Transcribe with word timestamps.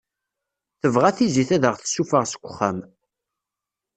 Tebɣa 0.81 1.11
tizit 1.17 1.49
ad 1.55 1.63
aɣ-tessufeɣ 1.69 2.23
seg 2.27 2.43
uxxam. 2.49 2.77